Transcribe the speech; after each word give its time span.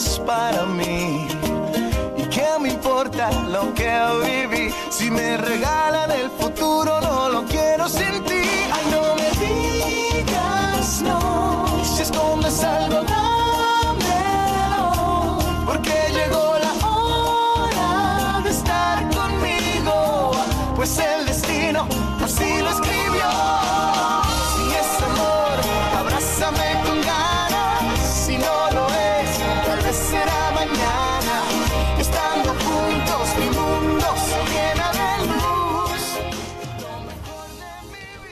aspire 0.00 0.49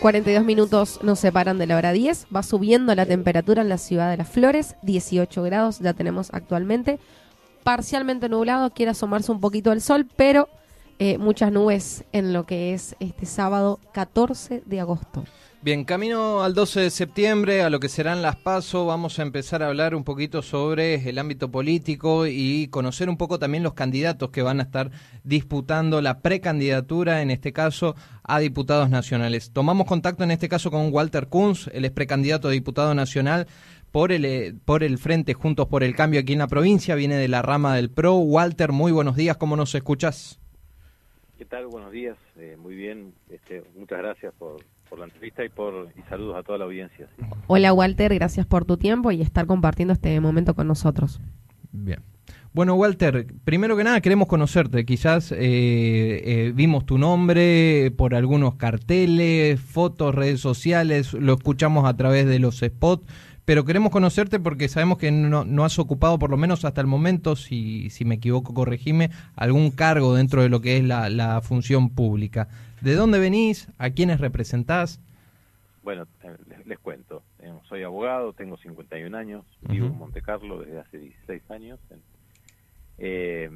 42 0.00 0.44
minutos 0.44 1.00
nos 1.02 1.18
separan 1.18 1.58
de 1.58 1.66
la 1.66 1.76
hora 1.76 1.90
10. 1.90 2.28
Va 2.34 2.44
subiendo 2.44 2.94
la 2.94 3.04
temperatura 3.04 3.62
en 3.62 3.68
la 3.68 3.78
ciudad 3.78 4.08
de 4.08 4.16
Las 4.16 4.28
Flores. 4.28 4.76
18 4.82 5.42
grados 5.42 5.80
ya 5.80 5.92
tenemos 5.92 6.30
actualmente. 6.32 7.00
Parcialmente 7.64 8.28
nublado, 8.28 8.70
quiere 8.70 8.92
asomarse 8.92 9.32
un 9.32 9.40
poquito 9.40 9.72
el 9.72 9.80
sol, 9.80 10.06
pero 10.14 10.48
eh, 11.00 11.18
muchas 11.18 11.50
nubes 11.50 12.04
en 12.12 12.32
lo 12.32 12.46
que 12.46 12.74
es 12.74 12.94
este 13.00 13.26
sábado 13.26 13.80
14 13.92 14.62
de 14.64 14.80
agosto. 14.80 15.24
Bien, 15.60 15.84
camino 15.84 16.44
al 16.44 16.54
12 16.54 16.82
de 16.82 16.90
septiembre, 16.90 17.62
a 17.62 17.68
lo 17.68 17.80
que 17.80 17.88
serán 17.88 18.22
las 18.22 18.36
PASO, 18.36 18.86
vamos 18.86 19.18
a 19.18 19.22
empezar 19.22 19.60
a 19.60 19.66
hablar 19.66 19.96
un 19.96 20.04
poquito 20.04 20.40
sobre 20.40 21.08
el 21.08 21.18
ámbito 21.18 21.50
político 21.50 22.28
y 22.28 22.68
conocer 22.68 23.08
un 23.08 23.16
poco 23.16 23.40
también 23.40 23.64
los 23.64 23.74
candidatos 23.74 24.30
que 24.30 24.42
van 24.42 24.60
a 24.60 24.62
estar 24.62 24.92
disputando 25.24 26.00
la 26.00 26.20
precandidatura, 26.20 27.22
en 27.22 27.32
este 27.32 27.52
caso, 27.52 27.96
a 28.22 28.38
diputados 28.38 28.88
nacionales. 28.88 29.50
Tomamos 29.50 29.88
contacto 29.88 30.22
en 30.22 30.30
este 30.30 30.48
caso 30.48 30.70
con 30.70 30.92
Walter 30.92 31.26
Kunz, 31.26 31.66
el 31.72 31.84
ex 31.84 31.92
precandidato 31.92 32.46
a 32.46 32.52
diputado 32.52 32.94
nacional 32.94 33.48
por 33.90 34.12
el, 34.12 34.26
eh, 34.26 34.54
por 34.64 34.84
el 34.84 34.96
Frente 34.96 35.34
Juntos 35.34 35.66
por 35.66 35.82
el 35.82 35.96
Cambio 35.96 36.20
aquí 36.20 36.34
en 36.34 36.38
la 36.38 36.46
provincia, 36.46 36.94
viene 36.94 37.16
de 37.16 37.26
la 37.26 37.42
rama 37.42 37.74
del 37.74 37.90
PRO. 37.90 38.14
Walter, 38.18 38.70
muy 38.70 38.92
buenos 38.92 39.16
días, 39.16 39.36
¿cómo 39.36 39.56
nos 39.56 39.74
escuchas? 39.74 40.38
¿Qué 41.36 41.44
tal? 41.44 41.66
Buenos 41.66 41.90
días. 41.90 42.16
Eh, 42.36 42.56
muy 42.58 42.74
bien. 42.74 43.12
Este, 43.28 43.62
muchas 43.76 43.98
gracias 43.98 44.34
por, 44.38 44.56
por 44.88 44.98
la 44.98 45.06
entrevista 45.06 45.44
y 45.44 45.48
por 45.48 45.88
y 45.96 46.02
saludos 46.08 46.36
a 46.36 46.42
toda 46.42 46.58
la 46.58 46.64
audiencia. 46.64 47.08
¿sí? 47.16 47.24
Hola 47.46 47.72
Walter, 47.72 48.14
gracias 48.14 48.46
por 48.46 48.64
tu 48.64 48.76
tiempo 48.76 49.10
y 49.10 49.22
estar 49.22 49.46
compartiendo 49.46 49.92
este 49.92 50.20
momento 50.20 50.54
con 50.54 50.66
nosotros. 50.66 51.20
Bien. 51.72 52.02
Bueno, 52.54 52.74
Walter, 52.74 53.26
primero 53.44 53.76
que 53.76 53.84
nada 53.84 54.00
queremos 54.00 54.26
conocerte. 54.26 54.84
Quizás 54.84 55.32
eh, 55.32 55.36
eh, 55.38 56.52
vimos 56.54 56.86
tu 56.86 56.98
nombre 56.98 57.92
por 57.96 58.14
algunos 58.14 58.54
carteles, 58.54 59.60
fotos, 59.60 60.14
redes 60.14 60.40
sociales, 60.40 61.12
lo 61.12 61.34
escuchamos 61.34 61.86
a 61.86 61.96
través 61.96 62.26
de 62.26 62.38
los 62.38 62.58
spots, 62.58 63.06
pero 63.48 63.64
queremos 63.64 63.90
conocerte 63.90 64.38
porque 64.38 64.68
sabemos 64.68 64.98
que 64.98 65.10
no, 65.10 65.42
no 65.42 65.64
has 65.64 65.78
ocupado, 65.78 66.18
por 66.18 66.28
lo 66.28 66.36
menos 66.36 66.66
hasta 66.66 66.82
el 66.82 66.86
momento, 66.86 67.34
si, 67.34 67.88
si 67.88 68.04
me 68.04 68.16
equivoco, 68.16 68.52
corregime, 68.52 69.08
algún 69.36 69.70
cargo 69.70 70.14
dentro 70.14 70.42
de 70.42 70.50
lo 70.50 70.60
que 70.60 70.76
es 70.76 70.84
la, 70.84 71.08
la 71.08 71.40
función 71.40 71.88
pública. 71.88 72.48
¿De 72.82 72.94
dónde 72.94 73.18
venís? 73.18 73.72
¿A 73.78 73.88
quiénes 73.88 74.20
representás? 74.20 75.00
Bueno, 75.82 76.06
les, 76.46 76.66
les 76.66 76.78
cuento. 76.78 77.22
Eh, 77.38 77.50
soy 77.70 77.84
abogado, 77.84 78.34
tengo 78.34 78.58
51 78.58 79.16
años, 79.16 79.46
vivo 79.62 79.86
en 79.86 79.96
Monte 79.96 80.20
Carlo 80.20 80.60
desde 80.60 80.80
hace 80.80 80.98
16 80.98 81.50
años. 81.50 81.80
Eh, 82.98 83.48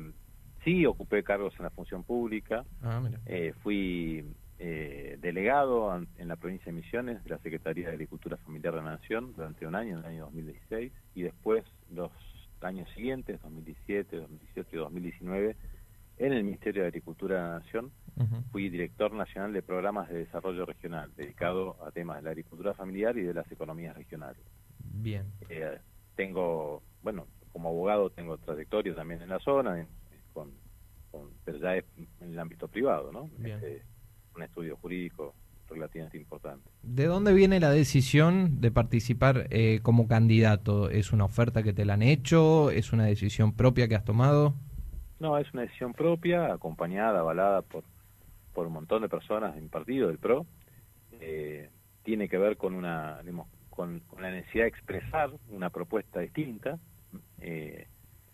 sí, 0.65 0.87
ocupé 0.87 1.23
cargos 1.23 1.53
en 1.59 1.65
la 1.65 1.71
función 1.71 2.03
pública. 2.03 2.65
Ah, 2.81 2.99
mira. 3.05 3.21
Eh, 3.27 3.53
fui 3.63 4.25
eh, 4.65 5.17
delegado 5.21 5.93
en 6.17 6.29
la 6.29 6.37
provincia 6.37 6.67
de 6.67 6.77
Misiones 6.81 7.25
de 7.25 7.31
la 7.31 7.39
Secretaría 7.39 7.89
de 7.89 7.95
Agricultura 7.95 8.37
Familiar 8.37 8.73
de 8.75 8.83
la 8.83 8.91
Nación 8.93 9.33
durante 9.35 9.67
un 9.67 9.75
año, 9.75 9.95
en 9.95 9.99
el 9.99 10.07
año 10.07 10.25
2016, 10.27 10.93
y 11.17 11.23
después 11.23 11.65
los 11.91 12.13
años 12.61 12.89
siguientes, 12.95 13.41
2017, 13.43 14.17
2018 14.19 14.69
y 14.73 14.79
2019, 14.79 15.57
en 16.19 16.33
el 16.33 16.45
Ministerio 16.45 16.83
de 16.83 16.89
Agricultura 16.89 17.35
de 17.37 17.43
la 17.43 17.59
Nación, 17.59 17.93
fui 18.53 18.69
director 18.69 19.13
nacional 19.13 19.53
de 19.53 19.63
programas 19.63 20.09
de 20.09 20.19
desarrollo 20.19 20.65
regional, 20.65 21.11
dedicado 21.17 21.77
a 21.85 21.91
temas 21.91 22.19
de 22.19 22.23
la 22.23 22.31
agricultura 22.31 22.73
familiar 22.75 23.17
y 23.19 23.23
de 23.23 23.35
las 23.35 23.51
economías 23.51 23.97
regionales. 23.97 24.45
Bien. 24.79 25.25
Eh, 25.49 25.79
tengo, 26.15 26.83
bueno, 27.03 27.27
como 27.53 27.71
abogado 27.71 28.11
tengo 28.11 28.39
trayectoria 28.39 28.95
también 28.95 29.23
en 29.23 29.29
la 29.31 29.41
zona, 29.41 29.81
en- 29.81 29.89
con, 30.33 30.53
con- 31.11 31.31
pero 31.45 31.59
ya 31.59 31.77
es 31.77 31.85
en 32.21 32.31
el 32.31 32.39
ámbito 32.39 32.69
privado, 32.69 33.11
¿no? 33.11 33.29
Bien. 33.39 33.57
Este, 33.57 33.83
un 34.35 34.43
estudio 34.43 34.77
jurídico 34.77 35.35
relativamente 35.69 36.19
importante. 36.19 36.69
¿De 36.83 37.07
dónde 37.07 37.33
viene 37.33 37.61
la 37.61 37.71
decisión 37.71 38.61
de 38.61 38.71
participar 38.71 39.47
eh, 39.51 39.81
como 39.83 40.07
candidato? 40.07 40.91
¿Es 40.91 41.13
una 41.13 41.25
oferta 41.25 41.63
que 41.63 41.73
te 41.73 41.85
la 41.85 41.95
han 41.95 42.03
hecho? 42.03 42.71
¿Es 42.71 42.93
una 42.93 43.07
decisión 43.07 43.53
propia 43.53 43.89
que 43.89 43.95
has 43.95 44.05
tomado? 44.05 44.55
No, 45.19 45.39
es 45.39 45.53
una 45.53 45.63
decisión 45.63 45.93
propia, 45.93 46.53
acompañada, 46.53 47.21
avalada 47.21 47.63
por, 47.63 47.85
por 48.53 48.67
un 48.67 48.73
montón 48.75 49.03
de 49.03 49.09
personas 49.09 49.57
en 49.57 49.69
partido 49.69 50.09
del 50.09 50.19
PRO. 50.19 50.47
Eh, 51.21 51.71
tiene 52.03 52.29
que 52.29 52.39
ver 52.39 52.57
con 52.57 52.75
una, 52.75 53.21
digamos, 53.23 53.49
con, 53.71 54.01
con 54.01 54.23
la 54.23 54.31
necesidad 54.31 54.65
de 54.65 54.69
expresar 54.69 55.31
una 55.51 55.71
propuesta 55.71 56.21
distinta. 56.21 56.79
Eh, 57.41 57.87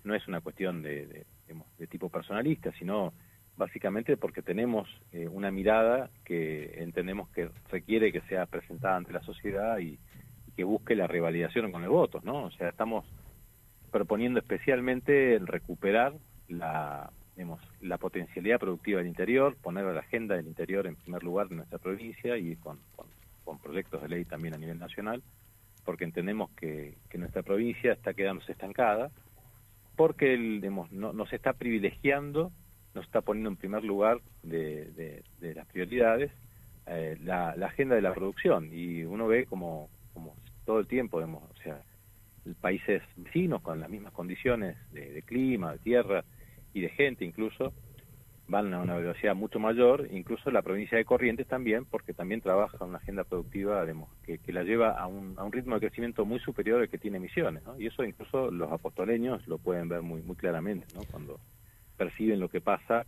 no 0.04 0.14
es 0.14 0.26
una 0.26 0.41
cuestión 0.41 0.82
de, 0.82 1.06
de, 1.06 1.26
digamos, 1.47 1.69
de 1.76 1.87
tipo 1.87 2.08
personalista, 2.08 2.72
sino 2.78 3.12
básicamente 3.58 4.16
porque 4.16 4.41
tenemos 4.41 4.88
eh, 5.12 5.28
una 5.28 5.50
mirada 5.50 6.10
que 6.24 6.82
entendemos 6.82 7.28
que 7.30 7.50
requiere 7.70 8.12
que 8.12 8.22
sea 8.22 8.46
presentada 8.46 8.96
ante 8.96 9.12
la 9.12 9.22
sociedad 9.22 9.78
y, 9.78 9.98
que 10.56 10.64
busque 10.64 10.96
la 10.96 11.06
revalidación 11.06 11.70
con 11.70 11.84
el 11.84 11.88
voto, 11.88 12.20
¿no? 12.24 12.46
O 12.46 12.50
sea, 12.50 12.69
estamos 12.69 13.04
proponiendo 13.92 14.41
especialmente 14.41 15.36
el 15.36 15.46
recuperar 15.46 16.14
la, 16.48 17.12
digamos, 17.36 17.60
la 17.80 17.96
potencialidad 17.96 18.58
productiva 18.58 18.98
del 18.98 19.06
interior, 19.06 19.54
poner 19.54 19.84
a 19.84 19.92
la 19.92 20.00
agenda 20.00 20.34
del 20.34 20.48
interior 20.48 20.88
en 20.88 20.96
primer 20.96 21.22
lugar 21.22 21.46
en 21.48 21.58
nuestra 21.58 21.78
provincia 21.78 22.36
y 22.36 22.56
con, 22.56 22.80
con, 23.44 23.60
proyectos 23.60 24.02
de 24.02 24.08
ley 24.08 24.25
también 24.25 24.54
a 24.54 24.58
nivel 24.58 24.80
nacional, 24.80 25.22
porque 25.84 26.02
entendemos 26.02 26.50
que, 26.56 26.96
que 27.08 27.19
nuestra 27.19 27.44
provincia 27.44 27.92
está 27.92 28.12
quedándose 28.12 28.50
estancada, 28.50 29.12
porque 29.94 30.34
el, 30.34 30.60
no, 30.90 31.12
no 31.12 31.26
se 31.26 31.36
está 31.36 31.52
privilegiando, 31.52 32.50
no 32.98 33.03
se 33.03 33.06
está 33.06 33.20
poniendo 33.20 33.48
en 33.50 33.56
primer 33.56 33.84
lugar 33.84 34.20
de, 34.42 35.22
de, 35.41 35.54
las 35.54 35.66
prioridades 35.66 36.32
eh, 36.86 37.16
la, 37.22 37.54
la 37.56 37.66
agenda 37.66 37.94
de 37.94 38.03
la 38.03 38.12
producción 38.12 38.70
y 38.72 39.04
uno 39.04 39.28
ve 39.28 39.47
como, 39.47 39.88
como 40.12 40.34
todo 40.64 40.81
el 40.81 40.88
tiempo, 40.88 41.19
digamos, 41.19 41.44
o 41.48 41.62
sea, 41.62 41.81
países 42.60 43.03
vecinos 43.16 43.62
con 43.62 43.78
las 43.78 43.88
mismas 43.88 44.12
condiciones 44.12 44.76
de, 44.91 45.12
de 45.12 45.22
clima, 45.22 45.72
de 45.72 45.78
tierra 45.78 46.25
y 46.75 46.81
de 46.81 46.88
gente 46.88 47.25
incluso, 47.25 47.72
van 48.48 48.72
a 48.75 48.81
una 48.81 48.97
velocidad 48.97 49.37
mucho 49.37 49.60
mayor, 49.60 50.08
incluso 50.10 50.50
la 50.50 50.62
provincia 50.62 50.98
de 50.98 51.04
Corrientes 51.04 51.47
también, 51.47 51.84
porque 51.84 52.14
también 52.14 52.41
trabaja 52.41 52.84
una 52.84 52.98
agenda 52.98 53.22
productiva 53.22 53.87
que, 54.25 54.38
que 54.38 54.53
la 54.53 54.64
lleva 54.64 54.98
a 54.98 55.06
un, 55.06 55.34
a 55.37 55.44
un 55.44 55.53
ritmo 55.53 55.75
de 55.75 55.87
crecimiento 55.87 56.25
muy 56.25 56.41
superior 56.41 56.81
al 56.81 56.88
que 56.88 56.99
tiene 56.99 57.20
Misiones, 57.20 57.62
¿no? 57.62 57.78
y 57.78 57.87
eso 57.87 58.02
incluso 58.02 58.50
los 58.50 58.73
apostoleños 58.73 59.46
lo 59.46 59.58
pueden 59.58 59.88
ver 59.88 60.02
muy, 60.02 60.23
muy 60.23 60.34
claramente, 60.34 60.87
¿no? 60.94 61.02
cuando 61.11 61.38
perciben 61.99 62.41
lo 62.41 62.49
que 62.49 62.62
pasa 62.62 63.05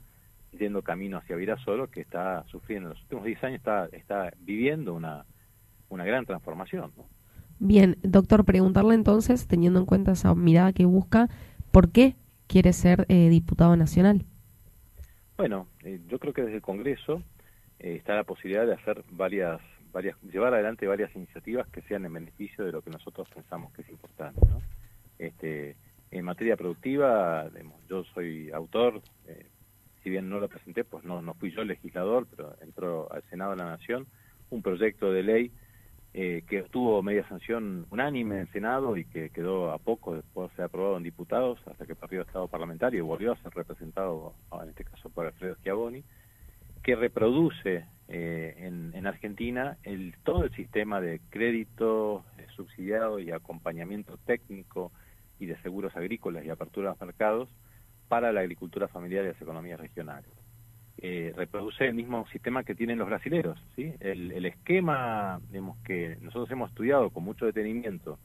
yendo 0.59 0.83
camino 0.83 1.17
hacia 1.17 1.37
Virasolo, 1.37 1.91
que 1.91 2.01
está 2.01 2.45
sufriendo 2.49 2.89
en 2.89 2.95
los 2.95 3.03
últimos 3.03 3.25
10 3.25 3.45
años, 3.45 3.59
está, 3.59 3.87
está 3.93 4.33
viviendo 4.41 4.95
una, 4.95 5.25
una 5.89 6.05
gran 6.05 6.27
transformación. 6.27 6.93
¿no? 6.97 7.07
Bien, 7.59 7.97
doctor, 8.03 8.45
preguntarle 8.45 8.95
entonces, 8.95 9.47
teniendo 9.47 9.79
en 9.79 9.87
cuenta 9.87 10.13
esa 10.13 10.35
mirada 10.35 10.73
que 10.73 10.85
busca, 10.85 11.29
¿por 11.71 11.93
qué 11.93 12.17
quiere 12.47 12.73
ser 12.73 13.07
eh, 13.09 13.29
diputado 13.29 13.77
nacional? 13.77 14.25
Bueno, 15.37 15.69
eh, 15.85 16.01
yo 16.09 16.19
creo 16.19 16.33
que 16.33 16.43
desde 16.43 16.57
el 16.57 16.63
Congreso 16.63 17.23
eh, 17.79 17.95
está 17.97 18.15
la 18.15 18.25
posibilidad 18.25 18.67
de 18.67 18.75
hacer 18.75 19.05
varias, 19.11 19.61
varias, 19.93 20.21
llevar 20.23 20.53
adelante 20.53 20.87
varias 20.87 21.15
iniciativas 21.15 21.67
que 21.69 21.83
sean 21.83 22.05
en 22.05 22.13
beneficio 22.13 22.65
de 22.65 22.73
lo 22.73 22.83
que 22.83 22.91
nosotros 22.91 23.29
pensamos 23.35 23.73
que 23.73 23.83
es 23.83 23.89
importante. 23.89 24.41
¿no? 24.47 24.61
Este, 25.19 25.77
en 26.11 26.25
materia 26.25 26.57
productiva, 26.57 27.49
digamos, 27.51 27.80
yo 27.91 28.05
soy 28.15 28.51
autor, 28.53 29.03
eh, 29.27 29.47
si 30.03 30.11
bien 30.11 30.31
no 30.31 30.39
lo 30.39 30.49
presenté, 30.49 30.85
pues 30.85 31.05
no, 31.05 31.21
no 31.21 31.35
fui 31.35 31.51
yo 31.51 31.63
el 31.63 31.69
legislador, 31.69 32.27
pero 32.31 32.55
entró 32.63 33.13
al 33.13 33.23
Senado 33.29 33.51
de 33.51 33.57
la 33.59 33.65
Nación 33.65 34.07
un 34.49 34.63
proyecto 34.63 35.13
de 35.13 35.23
ley 35.23 35.53
eh, 36.15 36.43
que 36.49 36.63
obtuvo 36.63 37.03
media 37.03 37.29
sanción 37.29 37.87
unánime 37.91 38.37
en 38.37 38.41
el 38.43 38.53
Senado 38.53 38.97
y 38.97 39.05
que 39.05 39.31
quedó 39.31 39.71
a 39.73 39.79
poco 39.79 40.15
después 40.15 40.51
de 40.51 40.57
ser 40.57 40.65
aprobado 40.67 40.97
en 40.97 41.03
diputados 41.03 41.61
hasta 41.67 41.87
que 41.87 41.95
perdió 41.95 42.23
estado 42.23 42.49
parlamentario 42.49 42.99
y 42.99 43.03
volvió 43.03 43.33
a 43.33 43.43
ser 43.43 43.53
representado, 43.53 44.35
en 44.63 44.71
este 44.71 44.85
caso 44.85 45.11
por 45.11 45.27
Alfredo 45.27 45.57
Schiavoni, 45.57 46.03
que 46.83 46.97
reproduce 46.97 47.85
eh, 48.09 48.55
en, 48.59 48.93
en, 48.95 49.07
Argentina 49.07 49.77
el, 49.83 50.15
todo 50.25 50.45
el 50.45 50.51
sistema 50.57 51.01
de 51.01 51.21
crédito, 51.31 52.25
eh, 52.39 52.47
subsidiado 52.57 53.21
y 53.21 53.31
acompañamiento 53.31 54.17
técnico 54.19 54.91
y 55.39 55.47
de 55.47 55.61
seguros 55.63 55.95
agrícolas 55.95 56.45
y 56.45 56.51
apertura 56.51 56.91
los 56.91 57.01
mercados 57.01 57.49
para 58.11 58.33
la 58.33 58.41
agricultura 58.41 58.89
familiar 58.89 59.25
y 59.25 59.29
las 59.29 59.41
economías 59.41 59.79
regionales. 59.79 60.29
Eh, 60.99 61.33
reproduce 61.37 61.87
el 61.87 61.95
mismo 61.95 62.27
sistema 62.27 62.65
que 62.65 62.75
tienen 62.75 62.99
los 62.99 63.09
brasileros, 63.09 63.57
¿sí? 63.77 63.95
El, 64.01 64.45
esquema 64.45 65.41
digamos, 65.49 65.79
que 65.85 66.19
nosotros 66.21 66.51
hemos 66.51 66.71
estudiado 66.71 67.11
con 67.11 67.23
mucho 67.23 67.47
detenimiento 67.47 68.19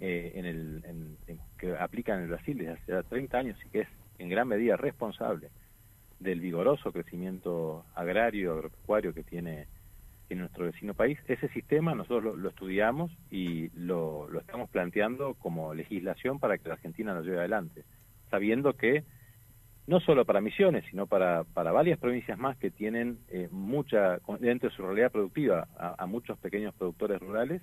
eh, 0.00 0.32
en 0.34 0.44
el, 0.44 1.16
que 1.56 1.76
aplican 1.78 2.16
en 2.16 2.24
el 2.24 2.30
Brasil 2.30 2.58
desde 2.58 2.72
hace 2.72 3.08
30 3.08 3.38
años 3.38 3.58
y 3.64 3.68
que 3.68 3.80
es 3.82 3.88
en 4.18 4.28
gran 4.28 4.48
medida 4.48 4.76
responsable 4.76 5.48
del 6.18 6.40
vigoroso 6.40 6.90
crecimiento 6.90 7.84
agrario, 7.94 8.52
agropecuario 8.54 9.14
que 9.14 9.22
tiene 9.22 9.68
en 10.28 10.40
nuestro 10.40 10.64
vecino 10.64 10.92
país. 10.92 11.18
Ese 11.28 11.48
sistema 11.50 11.94
nosotros 11.94 12.36
lo, 12.36 12.48
estudiamos 12.48 13.12
y 13.30 13.68
lo, 13.78 14.28
lo, 14.28 14.40
estamos 14.40 14.68
planteando 14.68 15.34
como 15.34 15.72
legislación 15.72 16.40
para 16.40 16.58
que 16.58 16.68
la 16.68 16.74
Argentina 16.74 17.14
nos 17.14 17.24
lleve 17.24 17.38
adelante, 17.38 17.84
sabiendo 18.28 18.74
que 18.74 19.04
no 19.90 19.98
solo 19.98 20.24
para 20.24 20.40
Misiones, 20.40 20.84
sino 20.88 21.08
para, 21.08 21.42
para 21.42 21.72
varias 21.72 21.98
provincias 21.98 22.38
más 22.38 22.56
que 22.58 22.70
tienen 22.70 23.18
eh, 23.28 23.48
mucha, 23.50 24.20
dentro 24.38 24.68
de 24.68 24.76
su 24.76 24.82
realidad 24.82 25.10
productiva, 25.10 25.66
a, 25.76 26.06
muchos 26.06 26.38
pequeños 26.38 26.72
productores 26.74 27.18
rurales, 27.18 27.60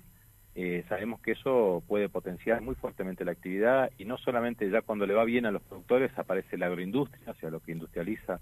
eh, 0.54 0.84
sabemos 0.90 1.22
que 1.22 1.32
eso 1.32 1.82
puede 1.88 2.10
potenciar 2.10 2.60
muy 2.60 2.74
fuertemente 2.74 3.24
la 3.24 3.32
actividad 3.32 3.90
y 3.96 4.04
no 4.04 4.18
solamente 4.18 4.68
ya 4.68 4.82
cuando 4.82 5.06
le 5.06 5.14
va 5.14 5.24
bien 5.24 5.46
a 5.46 5.50
los 5.50 5.62
productores 5.62 6.10
aparece 6.18 6.58
la 6.58 6.66
agroindustria, 6.66 7.30
o 7.30 7.34
sea, 7.36 7.48
lo 7.48 7.60
que 7.60 7.72
industrializa 7.72 8.40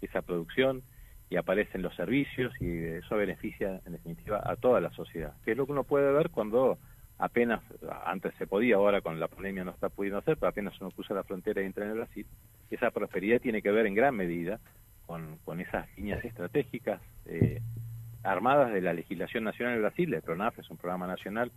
esa 0.00 0.22
producción, 0.22 0.84
y 1.28 1.36
aparecen 1.36 1.82
los 1.82 1.96
servicios 1.96 2.52
y 2.60 2.84
eso 2.84 3.16
beneficia 3.16 3.80
en 3.84 3.92
definitiva 3.92 4.42
a 4.44 4.54
toda 4.54 4.80
la 4.80 4.90
sociedad, 4.90 5.32
que 5.44 5.52
es 5.52 5.56
lo 5.56 5.66
que 5.66 5.72
uno 5.72 5.82
puede 5.82 6.12
ver 6.12 6.30
cuando 6.30 6.78
apenas, 7.18 7.60
antes 8.04 8.34
se 8.38 8.46
podía, 8.46 8.76
ahora 8.76 9.00
con 9.00 9.18
la 9.18 9.28
pandemia 9.28 9.64
no 9.64 9.70
está 9.70 9.88
pudiendo 9.88 10.18
hacer, 10.18 10.36
pero 10.36 10.50
apenas 10.50 10.80
uno 10.80 10.90
cruza 10.90 11.14
la 11.14 11.24
frontera 11.24 11.62
y 11.62 11.66
entra 11.66 11.84
en 11.84 11.92
el 11.92 11.96
Brasil, 11.98 12.26
esa 12.74 12.90
prosperidad 12.90 13.40
tiene 13.40 13.62
que 13.62 13.70
ver 13.70 13.86
en 13.86 13.94
gran 13.94 14.14
medida 14.14 14.60
con, 15.06 15.38
con 15.44 15.60
esas 15.60 15.86
líneas 15.96 16.24
estratégicas 16.24 17.00
eh, 17.26 17.60
armadas 18.22 18.72
de 18.72 18.80
la 18.80 18.92
legislación 18.92 19.44
nacional 19.44 19.74
de 19.74 19.80
Brasil, 19.80 20.14
el 20.14 20.22
PRONAF 20.22 20.58
es 20.58 20.70
un 20.70 20.78
programa 20.78 21.06
nacional 21.06 21.52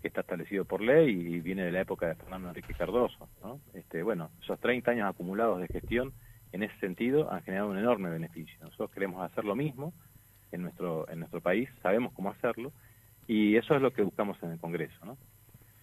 que 0.00 0.08
está 0.08 0.20
establecido 0.20 0.64
por 0.64 0.80
ley 0.80 1.10
y 1.10 1.40
viene 1.40 1.64
de 1.64 1.72
la 1.72 1.80
época 1.80 2.06
de 2.06 2.14
Fernando 2.14 2.48
Enrique 2.48 2.74
Cardoso. 2.74 3.28
¿no? 3.42 3.60
Este, 3.72 4.02
bueno, 4.02 4.30
esos 4.42 4.60
30 4.60 4.90
años 4.90 5.08
acumulados 5.08 5.60
de 5.60 5.66
gestión 5.68 6.12
en 6.52 6.62
ese 6.62 6.78
sentido 6.78 7.32
han 7.32 7.42
generado 7.42 7.70
un 7.70 7.78
enorme 7.78 8.10
beneficio. 8.10 8.56
Nosotros 8.60 8.90
queremos 8.92 9.22
hacer 9.22 9.44
lo 9.44 9.56
mismo 9.56 9.92
en 10.52 10.62
nuestro, 10.62 11.08
en 11.08 11.18
nuestro 11.18 11.40
país, 11.40 11.68
sabemos 11.82 12.12
cómo 12.12 12.30
hacerlo, 12.30 12.70
y 13.26 13.56
eso 13.56 13.74
es 13.74 13.82
lo 13.82 13.92
que 13.92 14.02
buscamos 14.02 14.40
en 14.42 14.52
el 14.52 14.58
Congreso. 14.58 15.16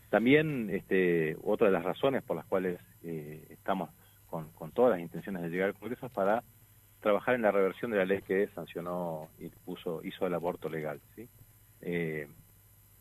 También 0.10 0.70
este, 0.70 1.36
otra 1.44 1.68
de 1.68 1.74
las 1.74 1.84
razones 1.84 2.22
por 2.24 2.38
las 2.38 2.46
cuales 2.46 2.80
eh, 3.04 3.48
estamos 3.50 3.90
con, 4.32 4.50
con, 4.54 4.72
todas 4.72 4.94
las 4.94 5.02
intenciones 5.02 5.44
de 5.44 5.50
llegar 5.50 5.68
al 5.68 5.76
Congreso 5.76 6.08
es 6.08 6.12
para 6.12 6.44
trabajar 7.02 7.36
en 7.36 7.44
la 7.44 7.52
reversión 7.52 7.92
de 7.92 7.98
la 7.98 8.06
ley 8.06 8.24
que 8.24 8.48
sancionó 8.56 9.30
y 9.38 9.50
puso, 9.50 10.04
hizo 10.04 10.26
el 10.26 10.34
aborto 10.34 10.70
legal. 10.70 11.00
¿sí? 11.16 11.30
Eh, 11.82 12.28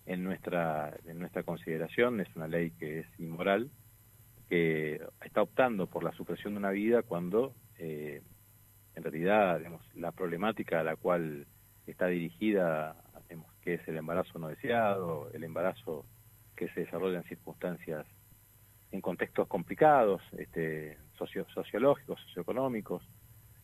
en, 0.05 0.25
nuestra, 0.25 0.95
en 1.07 1.19
nuestra 1.19 1.43
consideración 1.43 2.21
es 2.21 2.29
una 2.37 2.49
ley 2.49 2.73
que 2.73 3.01
es 3.01 3.07
inmoral, 3.19 3.71
que 4.51 5.01
está 5.25 5.41
optando 5.41 5.87
por 5.87 6.05
la 6.05 6.13
supresión 6.13 6.53
de 6.53 6.59
una 6.59 6.71
vida 6.71 7.03
cuando 7.03 7.55
eh, 7.79 8.21
en 8.95 9.03
realidad 9.03 9.59
digamos, 9.59 9.83
la 9.95 10.13
problemática 10.13 10.81
a 10.81 10.85
la 10.85 10.97
cual 10.97 11.47
está 11.87 12.07
dirigida 12.09 12.97
que 13.63 13.75
es 13.75 13.89
el 13.89 13.97
embarazo 13.97 14.39
no 14.39 14.49
deseado, 14.49 15.31
el 15.33 15.45
embarazo 15.45 16.05
que 16.57 16.69
se 16.69 16.81
desarrolla 16.81 17.19
en 17.19 17.25
circunstancias, 17.25 18.07
en 18.91 19.01
contextos 19.01 19.47
complicados, 19.49 20.23
este, 20.37 20.99
socio, 21.21 21.47
sociológicos, 21.55 22.19
socioeconómicos. 22.27 23.03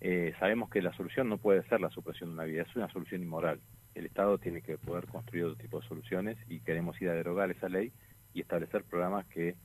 Eh, 0.00 0.34
sabemos 0.38 0.68
que 0.68 0.82
la 0.82 0.92
solución 0.94 1.28
no 1.28 1.38
puede 1.38 1.66
ser 1.68 1.80
la 1.80 1.90
supresión 1.90 2.30
de 2.30 2.34
una 2.34 2.44
vida, 2.44 2.62
es 2.62 2.76
una 2.76 2.92
solución 2.92 3.22
inmoral. 3.22 3.60
El 3.94 4.06
Estado 4.06 4.36
tiene 4.38 4.60
que 4.60 4.76
poder 4.76 5.06
construir 5.06 5.46
otro 5.46 5.56
tipo 5.56 5.80
de 5.80 5.88
soluciones 5.88 6.36
y 6.48 6.60
queremos 6.60 7.00
ir 7.00 7.08
a 7.08 7.14
derogar 7.14 7.50
esa 7.50 7.68
ley 7.68 7.92
y 8.34 8.42
establecer 8.42 8.84
programas 8.84 9.26
que 9.26 9.56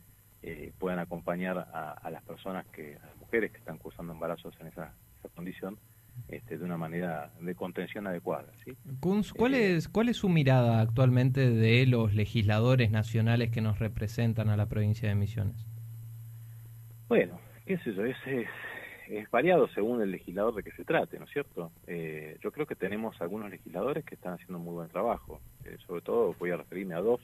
eh, 0.44 0.72
puedan 0.80 1.00
acompañar 1.00 1.58
a, 1.58 2.10
las 2.10 2.24
personas, 2.24 2.66
que 2.68 2.96
a 2.96 3.06
las 3.06 3.18
mujeres 3.18 3.52
que 3.52 3.58
están 3.58 3.78
cursando 3.78 4.14
embarazos 4.14 4.56
en 4.62 4.68
esa 4.68 4.94
condición, 5.36 5.78
este, 6.30 6.58
de 6.58 6.64
una 6.64 6.78
manera 6.78 7.32
de 7.42 7.56
contención 7.56 8.08
adecuada. 8.08 8.52
¿sí? 8.64 8.72
¿cuál, 9.36 9.54
eh, 9.54 9.76
es, 9.76 9.90
¿cuál 9.90 10.08
es 10.10 10.18
su 10.18 10.30
mirada 10.30 10.80
actualmente 10.80 11.50
de 11.50 11.86
los 11.86 12.14
legisladores 12.14 12.90
nacionales 12.90 13.52
que 13.52 13.62
nos 13.62 13.80
representan 13.80 14.50
a 14.50 14.56
la 14.56 14.68
provincia 14.68 15.10
de 15.10 15.16
Misiones? 15.16 15.68
Bueno, 17.10 17.40
qué 17.66 17.78
sé 17.80 17.94
yo, 17.94 18.06
es, 18.06 18.18
es, 19.08 19.30
variado 19.30 19.68
según 19.70 20.02
el 20.02 20.12
legislador 20.12 20.56
de 20.56 20.64
que 20.64 20.72
se 20.72 20.86
trate, 20.86 21.20
¿no 21.20 21.26
es 21.26 21.32
cierto? 21.32 21.72
Eh, 21.88 22.38
yo 22.42 22.52
creo 22.52 22.66
que 22.66 22.76
tenemos 22.76 23.20
algunos 23.22 23.50
legisladores 23.50 24.06
que 24.06 24.16
están 24.16 24.34
haciendo 24.34 24.60
muy 24.60 24.74
buen 24.74 24.90
trabajo, 24.90 25.42
eh, 25.66 25.78
sobre 25.86 26.02
todo 26.02 26.36
voy 26.40 26.52
a 26.52 26.58
referirme 26.58 26.96
a 26.96 27.02
dos 27.02 27.22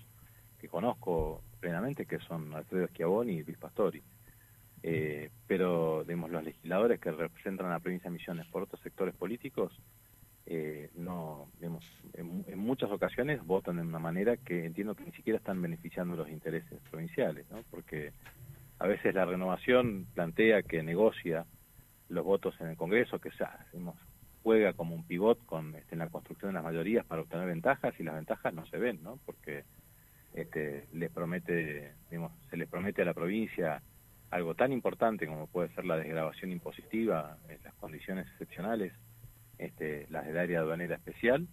que 0.60 0.68
conozco 0.68 1.42
plenamente, 1.60 2.06
que 2.06 2.20
son 2.20 2.54
Alfredo 2.54 2.88
Schiavoni 2.88 3.34
y 3.34 3.44
Luis 3.44 3.58
Pastori. 3.58 4.02
Eh, 4.84 5.32
pero 5.48 6.04
digamos, 6.04 6.30
los 6.30 6.44
legisladores 6.44 7.00
que 7.00 7.12
representan 7.12 7.68
a 7.68 7.72
la 7.72 7.80
provincia 7.80 8.10
de 8.10 8.18
Misiones 8.18 8.48
por 8.48 8.64
otros 8.64 8.82
sectores 8.82 9.16
políticos, 9.16 9.74
eh, 10.46 10.90
no, 10.96 11.48
digamos, 11.60 11.84
en, 12.14 12.58
muchas 12.58 12.90
ocasiones 12.92 13.46
votan 13.46 13.78
de 13.78 13.82
una 13.82 14.00
manera 14.00 14.38
que 14.38 14.66
entiendo 14.66 14.96
que 14.96 15.04
ni 15.04 15.12
siquiera 15.12 15.40
están 15.40 15.62
beneficiando 15.62 16.16
los 16.16 16.30
intereses 16.30 16.80
provinciales, 16.90 17.46
¿no? 17.52 17.64
porque 17.70 18.14
a 18.80 18.88
veces 18.88 19.14
la 19.14 19.26
renovación 19.26 20.08
plantea 20.14 20.64
que 20.64 20.84
negocia 20.84 21.46
los 22.10 22.24
votos 22.24 22.56
en 22.62 22.68
el 22.68 22.78
Congreso, 22.78 23.20
que 23.20 23.32
ya, 23.40 23.66
juega 24.44 24.74
como 24.74 24.96
un 24.96 25.04
pivot 25.04 25.46
con 25.46 25.76
este, 25.76 25.96
en 25.96 26.00
la 26.00 26.10
construcción 26.10 26.52
de 26.52 26.54
las 26.54 26.64
mayorías 26.64 27.06
para 27.06 27.22
obtener 27.22 27.48
ventajas 27.48 27.94
y 28.00 28.04
las 28.04 28.16
ventajas 28.16 28.54
no 28.54 28.66
se 28.68 28.78
ven, 28.78 29.04
¿no? 29.04 29.20
porque 29.26 29.66
este, 30.34 30.88
les 30.94 31.12
promete, 31.12 31.96
digamos, 32.10 32.32
se 32.50 32.58
les 32.58 32.70
promete 32.70 33.02
a 33.02 33.06
la 33.06 33.14
provincia 33.14 33.82
algo 34.30 34.56
tan 34.56 34.72
importante 34.72 35.26
como 35.28 35.48
puede 35.48 35.70
ser 35.74 35.86
la 35.86 35.98
desgrabación 35.98 36.52
impositiva, 36.52 37.38
las 37.64 37.74
condiciones 37.76 38.28
excepcionales, 38.28 38.94
este, 39.58 40.06
las 40.10 40.26
del 40.26 40.38
área 40.38 40.60
aduanera 40.60 40.96
especial, 40.96 41.48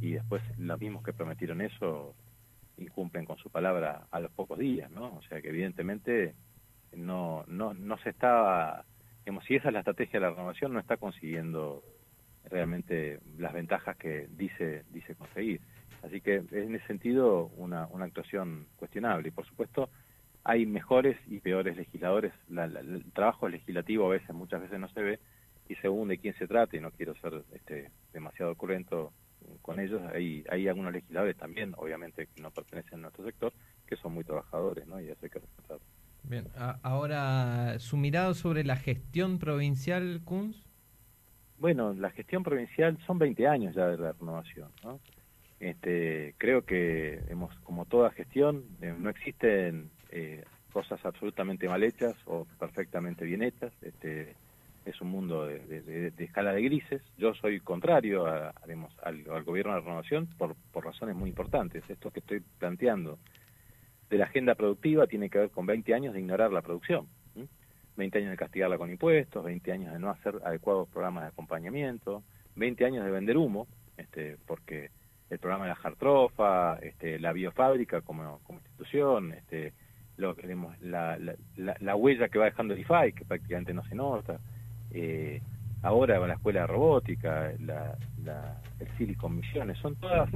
y 0.00 0.12
después 0.12 0.42
los 0.58 0.80
mismos 0.80 1.04
que 1.04 1.12
prometieron 1.12 1.60
eso 1.60 2.14
incumplen 2.78 3.26
con 3.26 3.36
su 3.38 3.50
palabra 3.50 4.06
a 4.10 4.20
los 4.20 4.30
pocos 4.32 4.58
días, 4.58 4.90
¿no? 4.90 5.14
O 5.16 5.22
sea 5.28 5.42
que 5.42 5.50
evidentemente 5.50 6.34
no, 6.94 7.44
no, 7.46 7.74
no 7.74 7.98
se 7.98 8.10
está, 8.10 8.84
digamos, 9.20 9.44
si 9.44 9.56
esa 9.56 9.68
es 9.68 9.74
la 9.74 9.80
estrategia 9.80 10.20
de 10.20 10.26
la 10.26 10.32
renovación, 10.32 10.72
no 10.72 10.80
está 10.80 10.96
consiguiendo 10.96 11.82
realmente 12.44 13.20
las 13.38 13.52
ventajas 13.52 13.96
que 13.96 14.28
dice, 14.30 14.84
dice 14.90 15.14
conseguir. 15.14 15.60
Así 16.02 16.20
que 16.20 16.42
en 16.50 16.74
ese 16.74 16.86
sentido 16.86 17.50
una, 17.56 17.86
una 17.88 18.06
actuación 18.06 18.66
cuestionable. 18.76 19.28
Y 19.28 19.32
por 19.32 19.46
supuesto, 19.46 19.90
hay 20.44 20.66
mejores 20.66 21.18
y 21.26 21.40
peores 21.40 21.76
legisladores. 21.76 22.32
el 22.48 23.04
trabajo 23.12 23.48
legislativo 23.48 24.06
a 24.06 24.10
veces, 24.10 24.30
muchas 24.34 24.62
veces 24.62 24.78
no 24.78 24.88
se 24.88 25.02
ve, 25.02 25.20
y 25.68 25.76
según 25.76 26.08
de 26.08 26.18
quién 26.18 26.34
se 26.34 26.48
trate, 26.48 26.78
y 26.78 26.80
no 26.80 26.90
quiero 26.90 27.14
ser 27.16 27.44
este, 27.52 27.90
demasiado 28.12 28.52
ocurrento 28.52 29.12
con 29.62 29.78
ellos, 29.78 30.02
hay, 30.12 30.44
hay 30.50 30.68
algunos 30.68 30.92
legisladores 30.92 31.36
también, 31.36 31.74
obviamente, 31.76 32.26
que 32.26 32.42
no 32.42 32.50
pertenecen 32.50 32.98
a 32.98 33.02
nuestro 33.02 33.24
sector, 33.24 33.52
que 33.86 33.96
son 33.96 34.14
muy 34.14 34.24
trabajadores, 34.24 34.86
¿no? 34.86 35.00
Y 35.00 35.08
eso 35.08 35.20
hay 35.22 35.30
que 35.30 35.38
respetar. 35.38 35.78
Bien, 36.30 36.46
ahora, 36.84 37.80
¿su 37.80 37.96
mirada 37.96 38.34
sobre 38.34 38.62
la 38.62 38.76
gestión 38.76 39.40
provincial, 39.40 40.20
Kunz? 40.24 40.64
Bueno, 41.58 41.92
la 41.92 42.10
gestión 42.10 42.44
provincial 42.44 42.96
son 43.04 43.18
20 43.18 43.48
años 43.48 43.74
ya 43.74 43.88
de 43.88 43.98
la 43.98 44.12
renovación, 44.12 44.68
¿no? 44.84 45.00
Este, 45.58 46.36
creo 46.38 46.64
que, 46.64 47.20
hemos, 47.28 47.52
como 47.64 47.84
toda 47.84 48.12
gestión, 48.12 48.62
eh, 48.80 48.94
no 48.96 49.10
existen 49.10 49.90
eh, 50.10 50.44
cosas 50.72 51.04
absolutamente 51.04 51.68
mal 51.68 51.82
hechas 51.82 52.14
o 52.26 52.46
perfectamente 52.60 53.24
bien 53.24 53.42
hechas. 53.42 53.72
Este, 53.82 54.36
es 54.84 55.00
un 55.00 55.08
mundo 55.08 55.46
de, 55.46 56.12
escala 56.16 56.52
de 56.52 56.62
grises. 56.62 57.02
Yo 57.18 57.34
soy 57.34 57.58
contrario 57.58 58.28
a, 58.28 58.54
al, 59.02 59.42
gobierno 59.42 59.74
de 59.74 59.80
renovación 59.80 60.28
por, 60.38 60.54
por 60.70 60.84
razones 60.84 61.16
muy 61.16 61.30
importantes. 61.30 61.82
Esto 61.90 62.12
que 62.12 62.20
estoy 62.20 62.40
planteando 62.60 63.18
de 64.10 64.18
la 64.18 64.24
agenda 64.24 64.54
productiva 64.54 65.06
tiene 65.06 65.30
que 65.30 65.38
ver 65.38 65.50
con 65.50 65.64
20 65.66 65.94
años 65.94 66.12
de 66.12 66.20
ignorar 66.20 66.52
la 66.52 66.62
producción. 66.62 67.06
20 67.96 68.18
años 68.18 68.30
de 68.30 68.36
castigarla 68.36 68.78
con 68.78 68.90
impuestos, 68.90 69.44
20 69.44 69.72
años 69.72 69.92
de 69.92 69.98
no 69.98 70.10
hacer 70.10 70.36
adecuados 70.44 70.88
programas 70.88 71.24
de 71.24 71.28
acompañamiento, 71.28 72.22
20 72.56 72.84
años 72.86 73.04
de 73.04 73.10
vender 73.10 73.36
humo, 73.36 73.66
este, 73.96 74.38
porque 74.46 74.90
el 75.28 75.38
programa 75.38 75.64
de 75.64 75.70
la 75.70 75.76
Jartrofa, 75.76 76.76
este, 76.76 77.18
la 77.18 77.32
biofábrica 77.32 78.00
como, 78.00 78.40
como 78.44 78.58
institución, 78.60 79.32
este, 79.32 79.74
lo, 80.16 80.34
la, 80.80 81.18
la, 81.18 81.76
la, 81.78 81.96
huella 81.96 82.28
que 82.28 82.38
va 82.38 82.46
dejando 82.46 82.72
el 82.74 82.80
IFAI, 82.80 83.12
que 83.12 83.24
prácticamente 83.24 83.74
no 83.74 83.84
se 83.84 83.94
nota, 83.94 84.40
eh, 84.92 85.42
ahora 85.82 86.18
la 86.26 86.34
escuela 86.34 86.62
de 86.62 86.66
robótica, 86.66 87.52
la, 87.60 87.96
la, 88.24 88.60
el 89.00 89.06
Silicon 89.06 89.36
Misiones, 89.36 89.78
son 89.78 89.96
todas, 89.96 90.30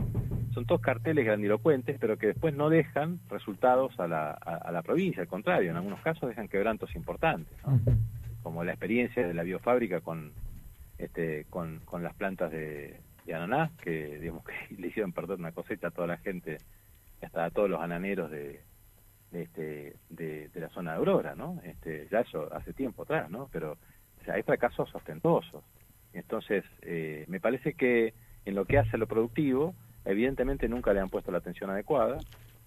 son 0.52 0.64
todos 0.64 0.80
carteles 0.80 1.24
grandilocuentes, 1.24 1.98
pero 2.00 2.16
que 2.16 2.28
después 2.28 2.54
no 2.54 2.70
dejan 2.70 3.20
resultados 3.28 3.98
a 4.00 4.08
la, 4.08 4.30
a, 4.30 4.72
la 4.72 4.82
provincia, 4.82 5.22
al 5.22 5.28
contrario, 5.28 5.70
en 5.70 5.76
algunos 5.76 6.00
casos 6.00 6.28
dejan 6.28 6.48
quebrantos 6.48 6.94
importantes, 6.94 7.56
como 8.42 8.64
la 8.64 8.72
experiencia 8.72 9.26
de 9.26 9.34
la 9.34 9.42
biofábrica 9.42 10.00
con, 10.00 10.32
este, 10.98 11.44
con, 11.50 11.80
con 11.84 12.02
las 12.02 12.14
plantas 12.14 12.50
de, 12.50 13.00
de 13.26 13.34
ananá, 13.34 13.70
que 13.82 14.18
digamos 14.18 14.44
que 14.68 14.74
le 14.76 14.88
hicieron 14.88 15.12
perder 15.12 15.38
una 15.38 15.52
cosecha 15.52 15.88
a 15.88 15.90
toda 15.90 16.06
la 16.06 16.18
gente, 16.18 16.58
hasta 17.22 17.44
a 17.44 17.50
todos 17.50 17.70
los 17.70 17.80
ananeros 17.80 18.30
de, 18.30 18.60
de, 19.30 19.42
este, 19.42 19.96
de, 20.10 20.48
de 20.48 20.60
la 20.60 20.68
zona 20.70 20.92
de 20.92 20.98
Aurora, 20.98 21.34
¿no? 21.34 21.60
Este, 21.64 22.08
ya 22.10 22.20
eso 22.20 22.52
hace 22.54 22.72
tiempo 22.72 23.02
atrás, 23.02 23.30
¿no? 23.30 23.48
Pero 23.52 23.78
o 24.20 24.24
sea, 24.24 24.34
hay 24.34 24.42
fracasos 24.42 24.94
ostentosos. 24.94 25.64
Entonces, 26.14 26.64
eh, 26.82 27.24
me 27.28 27.40
parece 27.40 27.74
que 27.74 28.14
en 28.44 28.54
lo 28.54 28.64
que 28.64 28.78
hace 28.78 28.96
a 28.96 28.98
lo 28.98 29.06
productivo, 29.06 29.74
evidentemente 30.04 30.68
nunca 30.68 30.92
le 30.92 31.00
han 31.00 31.08
puesto 31.08 31.32
la 31.32 31.38
atención 31.38 31.70
adecuada 31.70 32.18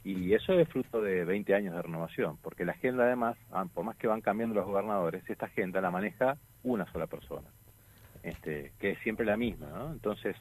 y 0.04 0.34
eso 0.34 0.54
es 0.54 0.68
fruto 0.70 1.02
de 1.02 1.26
20 1.26 1.54
años 1.54 1.76
de 1.76 1.82
renovación, 1.82 2.38
porque 2.42 2.66
la 2.66 2.72
agenda 2.72 3.04
además, 3.04 3.38
por 3.74 3.84
más 3.84 3.98
que 3.98 4.08
van 4.08 4.22
cambiando 4.22 4.56
los 4.56 4.66
gobernadores, 4.66 5.30
esta 5.30 5.48
agenda 5.48 5.82
la 5.82 5.92
maneja 5.92 6.38
una 6.64 6.90
sola 6.92 7.08
persona, 7.08 7.48
este, 8.24 8.72
que 8.80 8.92
es 8.92 9.00
siempre 9.00 9.26
la 9.26 9.38
misma, 9.38 9.68
¿no? 9.68 9.92
Entonces, 9.92 10.36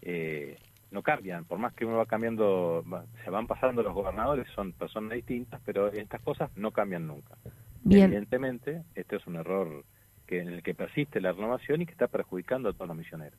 eh, 0.00 0.56
no 0.90 1.02
cambian, 1.02 1.44
por 1.44 1.58
más 1.58 1.74
que 1.74 1.84
uno 1.84 1.98
va 1.98 2.06
cambiando, 2.06 2.84
se 3.24 3.30
van 3.30 3.46
pasando 3.46 3.82
los 3.82 3.94
gobernadores, 3.94 4.46
son 4.54 4.72
personas 4.72 5.12
distintas, 5.12 5.60
pero 5.64 5.88
estas 5.88 6.20
cosas 6.22 6.50
no 6.56 6.70
cambian 6.70 7.06
nunca. 7.06 7.36
Evidentemente, 7.84 8.82
este 8.94 9.16
es 9.16 9.26
un 9.26 9.36
error 9.36 9.84
en 10.40 10.48
el 10.48 10.62
que 10.62 10.74
persiste 10.74 11.20
la 11.20 11.32
renovación 11.32 11.82
y 11.82 11.86
que 11.86 11.92
está 11.92 12.08
perjudicando 12.08 12.68
a 12.68 12.72
todos 12.72 12.88
los 12.88 12.96
misioneros. 12.96 13.38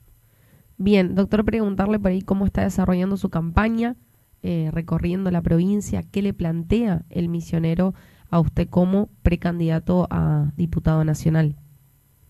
Bien, 0.76 1.14
doctor, 1.14 1.44
preguntarle 1.44 1.98
por 1.98 2.10
ahí 2.10 2.22
cómo 2.22 2.44
está 2.44 2.62
desarrollando 2.62 3.16
su 3.16 3.30
campaña, 3.30 3.96
eh, 4.42 4.70
recorriendo 4.72 5.30
la 5.30 5.42
provincia, 5.42 6.02
qué 6.10 6.20
le 6.22 6.34
plantea 6.34 7.02
el 7.10 7.28
misionero 7.28 7.94
a 8.30 8.40
usted 8.40 8.68
como 8.68 9.08
precandidato 9.22 10.08
a 10.10 10.52
diputado 10.56 11.04
nacional. 11.04 11.56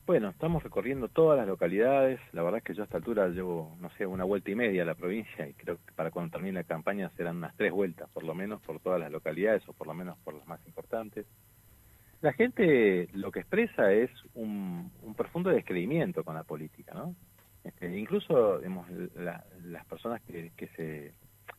Bueno, 0.07 0.29
estamos 0.29 0.63
recorriendo 0.63 1.09
todas 1.09 1.39
las 1.39 1.49
localidades. 1.49 2.21
La 2.33 2.43
verdad 2.43 2.59
es 2.59 2.65
que 2.65 2.75
yo 2.75 2.83
a 2.83 2.85
esta 2.85 2.99
altura 2.99 3.29
llevo, 3.29 3.75
no 3.81 3.89
sé, 3.97 4.05
una 4.05 4.25
vuelta 4.25 4.51
y 4.51 4.55
media 4.55 4.83
a 4.83 4.85
la 4.87 4.95
provincia 4.95 5.49
y 5.49 5.55
creo 5.55 5.77
que 5.77 5.93
para 5.93 6.11
cuando 6.11 6.33
termine 6.33 6.53
la 6.53 6.65
campaña 6.65 7.11
serán 7.17 7.39
unas 7.39 7.57
tres 7.57 7.73
vueltas, 7.73 8.11
por 8.11 8.23
lo 8.23 8.35
menos 8.35 8.61
por 8.61 8.81
todas 8.81 9.01
las 9.01 9.11
localidades 9.11 9.67
o 9.67 9.73
por 9.73 9.87
lo 9.87 9.95
menos 9.95 10.19
por 10.19 10.35
las 10.35 10.47
más 10.47 10.61
importantes. 10.67 11.25
La 12.21 12.35
gente 12.35 13.09
lo 13.15 13.33
que 13.33 13.41
expresa 13.41 13.93
es 13.93 14.11
un, 14.35 14.91
profundo 15.17 15.49
descreimiento 15.49 16.23
con 16.23 16.35
la 16.35 16.43
política, 16.43 16.93
¿no? 16.93 17.15
Este, 17.65 17.99
incluso 17.99 18.61
las 19.17 19.87
personas 19.87 20.21
que, 20.23 20.53
se 20.77 21.15